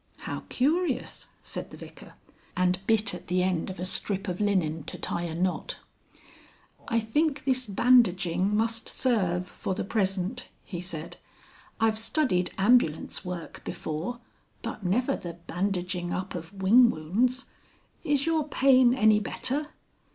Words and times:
"How 0.21 0.45
curious!" 0.49 1.27
said 1.43 1.69
the 1.69 1.77
Vicar, 1.77 2.15
and 2.57 2.79
bit 2.87 3.13
at 3.13 3.27
the 3.27 3.43
end 3.43 3.69
of 3.69 3.79
a 3.79 3.85
strip 3.85 4.27
of 4.27 4.41
linen 4.41 4.81
to 4.85 4.97
tie 4.97 5.21
a 5.25 5.35
knot. 5.35 5.77
"I 6.87 6.99
think 6.99 7.43
this 7.45 7.67
bandaging 7.67 8.57
must 8.57 8.89
serve 8.89 9.45
for 9.45 9.75
the 9.75 9.83
present," 9.83 10.49
he 10.65 10.81
said. 10.81 11.17
"I've 11.79 11.99
studied 11.99 12.49
ambulance 12.57 13.23
work 13.23 13.61
before, 13.63 14.19
but 14.63 14.83
never 14.83 15.15
the 15.15 15.33
bandaging 15.45 16.11
up 16.11 16.33
of 16.33 16.63
wing 16.63 16.89
wounds. 16.89 17.45
Is 18.03 18.25
your 18.25 18.47
Pain 18.47 18.95
any 18.95 19.19
better?" 19.19 19.67